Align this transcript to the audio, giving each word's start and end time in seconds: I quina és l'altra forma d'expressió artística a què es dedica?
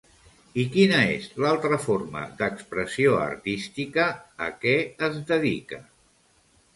I 0.61 0.63
quina 0.75 0.95
és 1.15 1.25
l'altra 1.43 1.77
forma 1.83 2.23
d'expressió 2.39 3.13
artística 3.25 4.07
a 4.47 4.49
què 4.65 4.73
es 5.09 5.21
dedica? 5.33 5.81